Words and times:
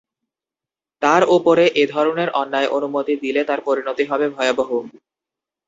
তার 1.01 1.21
ওপরে 1.35 1.65
এ 1.75 1.93
ধরনের 1.93 2.29
অন্যায় 2.41 2.69
অনুমতি 2.77 3.13
দিলে 3.23 3.41
তার 3.43 3.59
পরিণতি 3.67 4.03
হবে 4.05 4.25
ভয়াবহ। 4.29 4.69